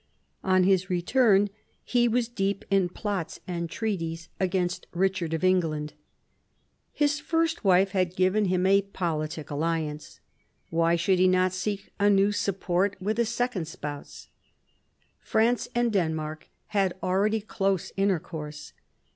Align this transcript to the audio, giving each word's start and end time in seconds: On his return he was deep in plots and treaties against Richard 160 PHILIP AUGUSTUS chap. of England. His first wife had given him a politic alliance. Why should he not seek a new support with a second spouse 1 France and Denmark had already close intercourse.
On 0.43 0.63
his 0.63 0.89
return 0.89 1.51
he 1.83 2.07
was 2.07 2.27
deep 2.27 2.65
in 2.71 2.89
plots 2.89 3.39
and 3.47 3.69
treaties 3.69 4.29
against 4.39 4.87
Richard 4.95 5.31
160 5.31 5.61
PHILIP 5.61 5.81
AUGUSTUS 6.97 7.19
chap. 7.19 7.19
of 7.19 7.19
England. 7.19 7.19
His 7.19 7.19
first 7.59 7.63
wife 7.63 7.91
had 7.91 8.15
given 8.15 8.45
him 8.45 8.65
a 8.65 8.81
politic 8.81 9.51
alliance. 9.51 10.19
Why 10.71 10.95
should 10.95 11.19
he 11.19 11.27
not 11.27 11.53
seek 11.53 11.93
a 11.99 12.09
new 12.09 12.31
support 12.31 12.99
with 12.99 13.19
a 13.19 13.25
second 13.25 13.65
spouse 13.67 14.29
1 15.19 15.19
France 15.21 15.67
and 15.75 15.93
Denmark 15.93 16.47
had 16.69 16.95
already 17.03 17.39
close 17.39 17.91
intercourse. 17.95 18.73